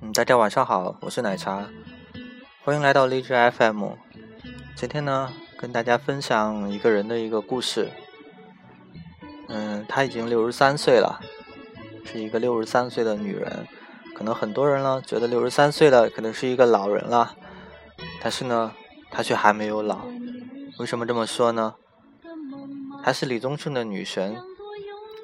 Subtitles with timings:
[0.00, 1.68] 嗯，大家晚上好，我是奶茶，
[2.64, 3.90] 欢迎来到荔枝 FM。
[4.74, 7.90] 今天呢，跟大家分享一个人的一个故事。
[9.48, 11.20] 嗯，她已经六十三岁了，
[12.06, 13.66] 是一个六十三岁的女人。
[14.14, 17.36] 可能很多人呢觉得六十三岁了可能是一个老人了，
[18.22, 18.72] 但是呢，
[19.10, 20.06] 她却还没有老。
[20.78, 21.74] 为什么这么说呢？
[23.04, 24.36] 她是李宗盛的女神，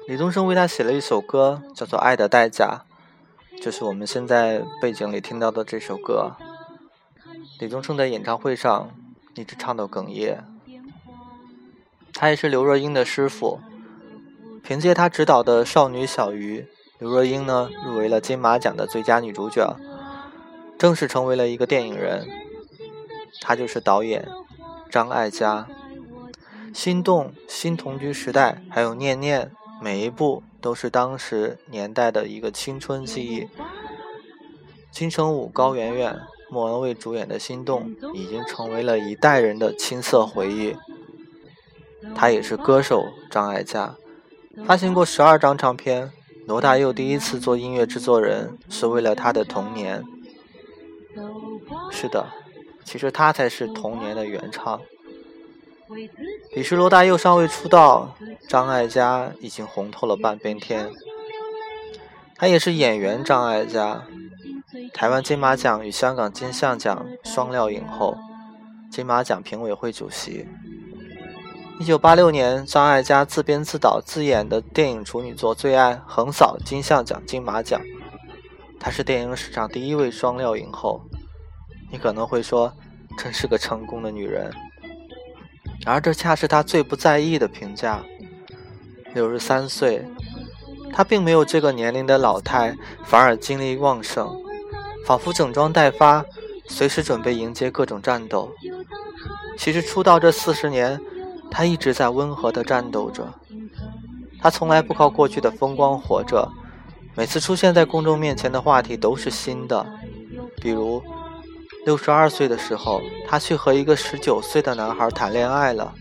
[0.05, 2.83] 李宗盛为她写了一首歌，叫做《爱的代价》，
[3.63, 6.33] 就是我们现在背景里听到的这首歌。
[7.59, 8.91] 李宗盛在演唱会上
[9.35, 10.43] 一直唱到哽咽。
[12.13, 13.59] 他也是刘若英的师傅，
[14.61, 16.61] 凭借他执导的《少女小鱼》，
[16.99, 19.77] 刘若英呢入围了金马奖的最佳女主角，
[20.77, 22.27] 正式成为了一个电影人。
[23.41, 24.27] 他就是导演
[24.89, 25.65] 张艾嘉。
[26.73, 29.51] 心动、新同居时代，还有念念，
[29.81, 33.47] 每一部都是当时年代的一个青春记忆。
[34.91, 40.75] 金城武、高圆圆、莫文蔚主演的《心动》已经成为了一代人的青涩回忆。
[42.15, 43.95] 他也是歌手张艾嘉，
[44.65, 46.11] 发行过十二张唱片。
[46.45, 50.03] 罗大佑第一次做音乐制作人是为了他的童年。
[51.91, 52.27] 是的，
[52.83, 54.81] 其实他才是童年的原唱。
[56.53, 58.15] 彼时罗大佑尚未出道，
[58.47, 60.91] 张艾嘉已经红透了半边天。
[62.35, 64.03] 他也是演员张艾嘉，
[64.93, 68.15] 台湾金马奖与香港金像奖双料影后，
[68.91, 70.47] 金马奖评委会主席。
[71.79, 77.81] 一九八六年，张艾嘉自编自导自演的电影处女作《最爱》横扫金像奖、金马奖，
[78.79, 81.01] 她是电影史上第一位双料影后。
[81.91, 82.71] 你可能会说，
[83.17, 84.53] 真是个成功的女人。
[85.85, 88.03] 而这恰是他最不在意的评价。
[89.13, 90.05] 六十三岁，
[90.93, 94.29] 他并没有这个年龄的老态，反而精力旺盛，
[95.05, 96.23] 仿佛整装待发，
[96.67, 98.51] 随时准备迎接各种战斗。
[99.57, 100.99] 其实出道这四十年，
[101.49, 103.27] 他一直在温和地战斗着。
[104.41, 106.51] 他从来不靠过去的风光活着，
[107.15, 109.85] 每次出现在公众面前的话题都是新的，
[110.61, 111.01] 比如。
[111.85, 115.93] 六十二岁的时候，他去和一个十九岁的男孩谈恋爱了。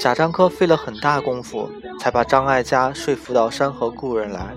[0.00, 1.68] 贾樟柯费了很大功夫，
[1.98, 4.54] 才把张艾嘉说服到山河故人来。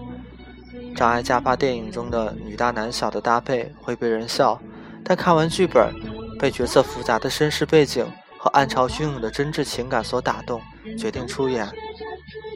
[0.95, 4.59] 张艾嘉怕电影中的女大男小的搭配会被人笑，
[5.03, 5.91] 但看完剧本，
[6.37, 8.05] 被角色复杂的身世背景
[8.37, 10.61] 和暗潮汹涌的真挚情感所打动，
[10.99, 11.67] 决定出演。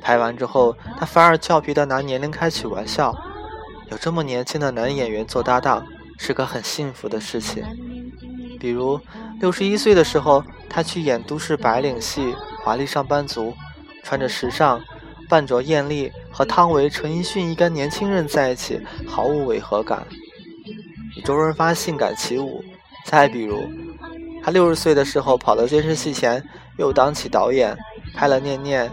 [0.01, 3.15] 拍完之后，他反而俏皮地拿年龄开起玩笑，
[3.89, 5.87] 有这么年轻的男演员做搭档。
[6.17, 7.63] 是个很幸福的事情。
[8.59, 8.99] 比如，
[9.39, 12.21] 六十一岁的时候，他去演都市白领戏
[12.63, 13.49] 《华丽上班族》，
[14.03, 14.81] 穿着时尚，
[15.29, 20.07] 扮着艳丽，和汤唯、陈奕迅一干年轻人在一起，毫无违和感，
[21.17, 22.63] 与周润发性感起舞。
[23.05, 23.61] 再比如，
[24.41, 26.43] 他六十岁的时候，跑到电视戏前，
[26.77, 27.77] 又当起导演，
[28.15, 28.89] 拍了《念念》，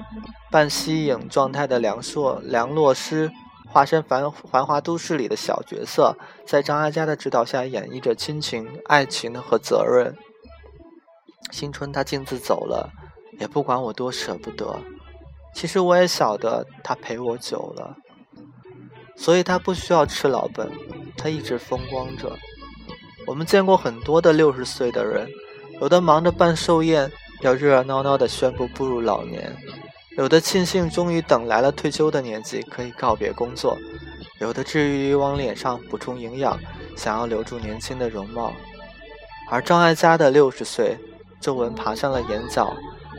[0.51, 3.31] 扮息影状态的梁硕、梁洛施。
[3.73, 6.15] 化身繁繁华都市里的小角色，
[6.47, 10.15] 在张艾嘉的指导下演绎着亲情、爱情和责任。
[11.51, 12.91] 新春他径自走了，
[13.41, 14.79] 也不管我多舍不得。
[15.55, 17.97] 其实我也晓得他陪我久了，
[19.17, 20.71] 所以他不需要吃老本，
[21.17, 22.37] 他一直风光着。
[23.27, 25.29] 我们见过很多的六十岁的人，
[25.81, 27.11] 有的忙着办寿宴，
[27.41, 29.57] 要热热闹闹的宣布步入老年。
[30.19, 33.77] 有的庆幸终于等来了退休的年纪，可以告别工作；
[34.41, 36.59] 有的治愈往脸上补充营养，
[36.97, 38.53] 想要留住年轻的容貌。
[39.51, 40.99] 而张艾嘉的六十岁，
[41.41, 42.77] 皱纹爬上了眼角，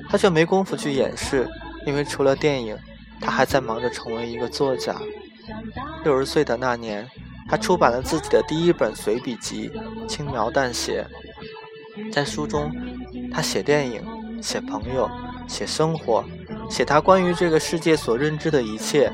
[0.09, 1.49] 他却没工夫去掩饰，
[1.87, 2.77] 因为除了电影，
[3.19, 4.95] 他还在忙着成为一个作家。
[6.03, 7.09] 六十岁的那年，
[7.49, 9.69] 他出版了自己的第一本随笔集
[10.07, 11.07] 《轻描淡写》。
[12.11, 12.71] 在书中，
[13.31, 14.03] 他写电影，
[14.41, 15.09] 写朋友，
[15.47, 16.23] 写生活。
[16.69, 19.11] 写他关于这个世界所认知的一切。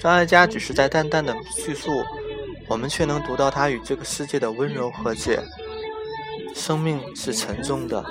[0.00, 1.90] 张艾嘉只是在淡淡的叙述，
[2.68, 5.42] 我们却能读到他与这个世界的温柔和解。
[6.54, 8.04] 生命是沉重的，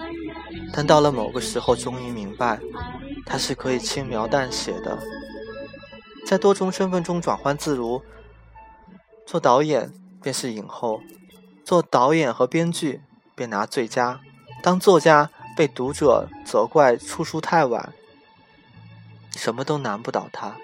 [0.74, 2.60] 但到了某个时候，终于明白，
[3.26, 5.00] 它是可以轻描淡写的，
[6.26, 8.02] 在多重身份中转换自如。
[9.26, 11.00] 做导演便是影后，
[11.64, 13.02] 做导演和编剧
[13.36, 14.20] 便拿最佳，
[14.62, 15.30] 当作家。
[15.56, 17.94] 被读者责怪出书太晚，
[19.36, 20.56] 什么都难不倒他。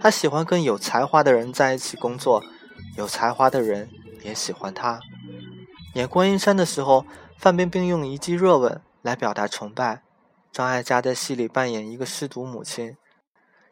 [0.00, 2.44] 他喜欢跟有才华的人在一起工作，
[2.96, 3.88] 有才华的人
[4.22, 5.00] 也喜欢他。
[5.94, 7.06] 演观音山的时候，
[7.38, 10.02] 范冰冰用一记热吻来表达崇拜，
[10.52, 12.96] 张艾嘉在戏里扮演一个失独母亲，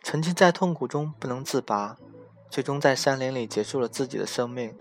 [0.02, 1.96] 沉浸在痛苦中不能自拔，
[2.48, 4.74] 最终在山林里结束了自己的生命。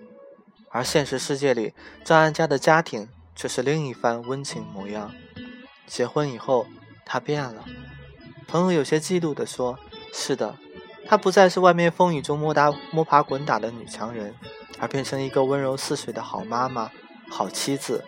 [0.70, 1.74] 而现实世界里，
[2.06, 5.12] 张艾嘉的家庭却是另一番温情模样。
[5.88, 6.66] 结婚以后，
[7.06, 7.66] 她变了。
[8.48, 9.78] 朋友有些嫉妒地说
[10.14, 10.56] ：“是的，
[11.08, 14.34] 她不再是外面风雨中摸打摸爬滚打的女强人，
[14.80, 16.92] 而变成一个温柔似水的好妈妈、
[17.30, 18.04] 好妻子。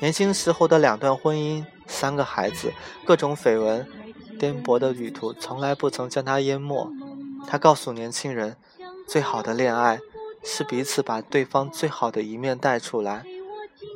[0.00, 2.72] 年轻时候的两段婚姻、三个孩子、
[3.04, 3.86] 各种绯闻、
[4.38, 6.90] 颠簸的旅途，从来不曾将她淹没。
[7.46, 8.56] 她告诉年轻人：
[9.06, 10.00] 最好的恋爱。”
[10.44, 13.24] 是彼此把对方最好的一面带出来，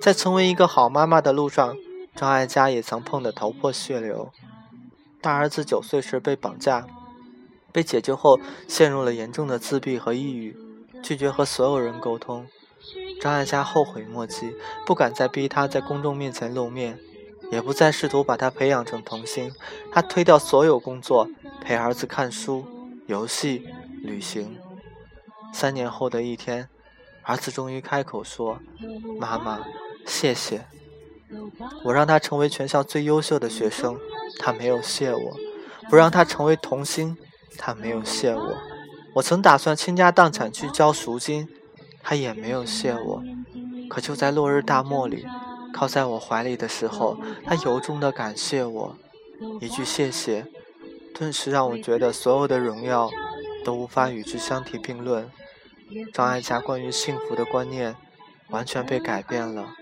[0.02, 1.76] 在成为一个好妈妈的路上，
[2.14, 4.30] 张艾嘉也曾碰得头破血流。
[5.20, 6.86] 大儿子九岁时被绑架，
[7.72, 10.56] 被解救后陷入了严重的自闭和抑郁，
[11.02, 12.46] 拒绝和所有人沟通。
[13.20, 16.98] 张艾嘉后悔莫及，不敢再逼他在公众面前露面，
[17.52, 19.52] 也不再试图把他培养成童星。
[19.92, 21.28] 他推掉所有工作，
[21.60, 22.66] 陪儿子看书、
[23.06, 23.68] 游戏、
[24.02, 24.58] 旅行。
[25.52, 26.68] 三年后的一天，
[27.22, 28.58] 儿子终于开口说
[29.20, 29.64] ：“妈妈，
[30.04, 30.66] 谢谢。
[31.84, 33.98] 我让他成为全校最优秀的学生，
[34.38, 35.36] 他没有谢我；
[35.88, 37.16] 不让他成为童星，
[37.58, 38.56] 他没有谢我。
[39.14, 41.48] 我曾打算倾家荡产去交赎金，
[42.02, 43.22] 他也没有谢我。
[43.90, 45.26] 可就在落日大漠里，
[45.72, 48.96] 靠在我怀里的时候，他由衷的感谢我，
[49.60, 50.46] 一句谢谢，
[51.14, 53.10] 顿时让我觉得所有的荣耀
[53.64, 55.30] 都无法与之相提并论。”
[56.14, 57.94] 张艾嘉关于幸福的观念
[58.48, 59.74] 完全被改变了。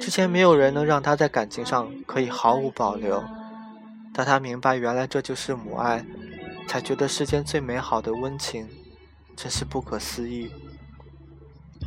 [0.00, 3.22] 之前没有人能让他在感情上可以毫无保留，
[4.14, 6.04] 当他明白原来这就是母爱，
[6.66, 8.68] 才觉得世间最美好的温情，
[9.36, 10.50] 真是不可思议。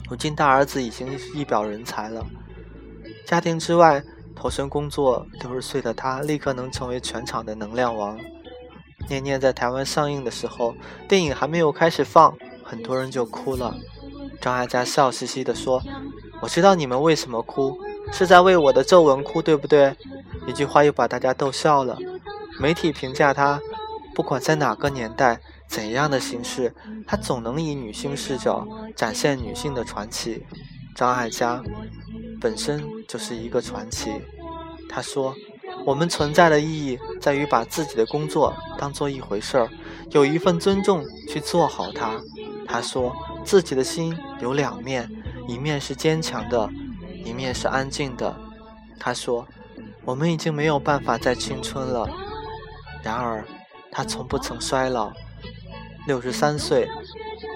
[0.09, 2.25] 如今大儿子已经一表人才了，
[3.25, 4.03] 家庭之外
[4.35, 8.19] 投身工作，六十岁的他立刻能成为全场的能量王。
[9.09, 10.75] 念念在台湾上映的时候，
[11.07, 12.37] 电影还没有开始放。
[12.63, 13.75] 很多人就哭了。
[14.39, 15.83] 张艾嘉笑嘻嘻地说
[16.41, 17.77] ：“我知道你们为什么哭，
[18.11, 19.95] 是在为我的皱纹哭，对不对？”
[20.47, 21.97] 一句话又把大家逗笑了。
[22.59, 23.59] 媒体评价她，
[24.13, 26.73] 不管在哪个年代、怎样的形式，
[27.07, 30.45] 她总能以女性视角展现女性的传奇。
[30.95, 31.63] 张艾嘉
[32.39, 34.11] 本身就是一个传奇。
[34.89, 35.33] 她说
[35.85, 39.69] ：“我们存在的意义在于把自己的工作当做一回事儿，
[40.09, 42.19] 有一份尊重去做好它。”
[42.67, 45.09] 他说：“自己的心有两面，
[45.47, 46.69] 一面是坚强的，
[47.23, 48.35] 一面是安静的。”
[48.99, 49.47] 他说
[50.05, 52.09] ：“我们已经没有办法再青春了。”
[53.03, 53.45] 然而，
[53.91, 55.11] 他从不曾衰老。
[56.07, 56.87] 六十三岁，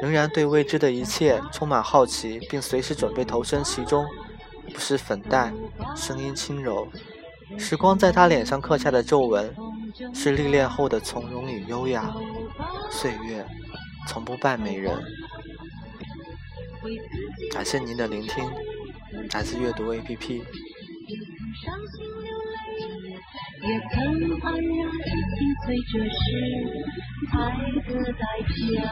[0.01, 4.05] 仍然对未知的一切充满好奇，并随时准备投身其中。
[4.73, 5.53] 不是粉黛，
[5.95, 6.87] 声音轻柔，
[7.57, 9.55] 时光在他脸上刻下的皱纹，
[10.13, 12.13] 是历练后的从容与优雅。
[12.89, 13.45] 岁月。
[14.07, 14.95] 从不败美人。
[17.51, 18.47] 感谢您的聆听，
[19.35, 20.29] 来自阅读 APP。
[20.33, 20.43] 也
[23.91, 23.99] 曾
[24.39, 24.89] 黯然
[25.35, 26.15] 心碎，这是
[27.33, 27.35] 爱
[27.85, 28.23] 的代
[28.79, 28.87] 价。